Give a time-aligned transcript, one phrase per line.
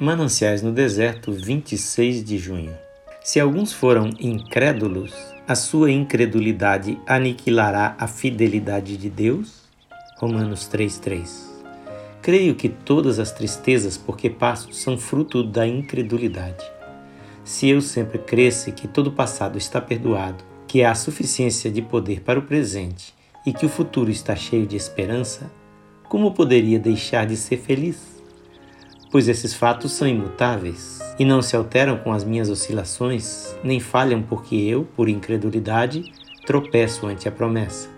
[0.00, 2.72] Mananciais no Deserto, 26 de junho.
[3.20, 5.12] Se alguns foram incrédulos,
[5.44, 9.64] a sua incredulidade aniquilará a fidelidade de Deus?
[10.18, 11.50] Romanos 3:3.
[12.22, 16.64] Creio que todas as tristezas por que passo são fruto da incredulidade.
[17.42, 22.20] Se eu sempre cresce que todo o passado está perdoado, que há suficiência de poder
[22.20, 23.12] para o presente
[23.44, 25.50] e que o futuro está cheio de esperança,
[26.08, 28.17] como poderia deixar de ser feliz?
[29.10, 34.22] Pois esses fatos são imutáveis e não se alteram com as minhas oscilações, nem falham
[34.22, 36.12] porque eu, por incredulidade,
[36.46, 37.88] tropeço ante a promessa.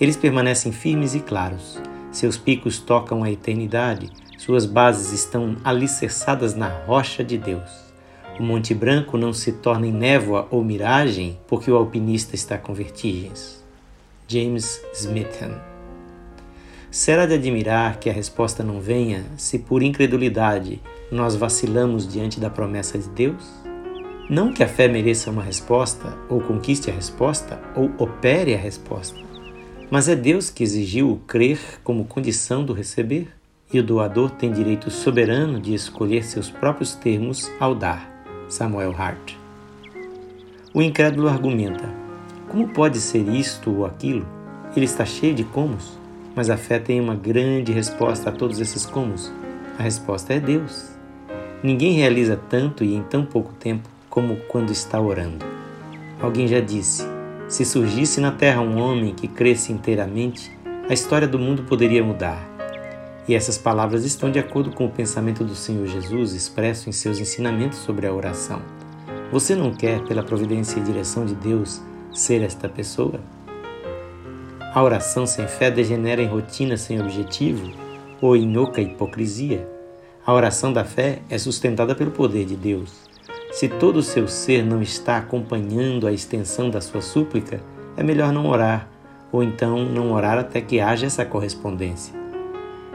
[0.00, 1.80] Eles permanecem firmes e claros,
[2.10, 7.70] seus picos tocam a eternidade, suas bases estão alicerçadas na rocha de Deus.
[8.38, 12.72] O Monte Branco não se torna em névoa ou miragem porque o alpinista está com
[12.74, 13.62] vertigens.
[14.26, 15.71] James Smithan
[16.92, 20.78] Será de admirar que a resposta não venha se por incredulidade
[21.10, 23.50] nós vacilamos diante da promessa de Deus?
[24.28, 29.18] Não que a fé mereça uma resposta, ou conquiste a resposta, ou opere a resposta,
[29.90, 33.26] mas é Deus que exigiu o crer como condição do receber,
[33.72, 38.06] e o doador tem direito soberano de escolher seus próprios termos ao dar.
[38.50, 39.32] Samuel Hart.
[40.74, 41.88] O incrédulo argumenta:
[42.50, 44.26] como pode ser isto ou aquilo?
[44.76, 46.01] Ele está cheio de comos.
[46.34, 49.32] Mas a fé tem uma grande resposta a todos esses comos.
[49.78, 50.90] A resposta é Deus.
[51.62, 55.44] Ninguém realiza tanto e em tão pouco tempo como quando está orando.
[56.20, 57.06] Alguém já disse:
[57.48, 60.50] se surgisse na terra um homem que cresce inteiramente,
[60.88, 62.48] a história do mundo poderia mudar.
[63.28, 67.20] E essas palavras estão de acordo com o pensamento do Senhor Jesus expresso em seus
[67.20, 68.60] ensinamentos sobre a oração.
[69.30, 71.80] Você não quer, pela providência e direção de Deus,
[72.12, 73.20] ser esta pessoa?
[74.74, 77.70] A oração sem fé degenera em rotina sem objetivo
[78.22, 79.68] ou em oca hipocrisia.
[80.24, 82.90] A oração da fé é sustentada pelo poder de Deus.
[83.52, 87.60] Se todo o seu ser não está acompanhando a extensão da sua súplica,
[87.98, 88.88] é melhor não orar,
[89.30, 92.14] ou então não orar até que haja essa correspondência.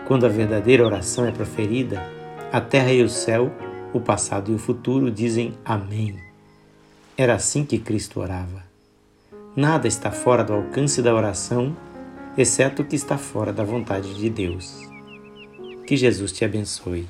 [0.08, 2.02] Quando a verdadeira oração é proferida,
[2.52, 3.52] a terra e o céu,
[3.94, 6.18] o passado e o futuro dizem Amém.
[7.16, 8.66] Era assim que Cristo orava.
[9.58, 11.76] Nada está fora do alcance da oração,
[12.38, 14.80] exceto o que está fora da vontade de Deus.
[15.88, 17.08] Que Jesus te abençoe.